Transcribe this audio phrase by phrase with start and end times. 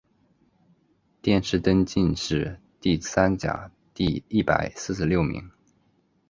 [1.21, 5.51] 殿试登进士第三甲第一百四十六名。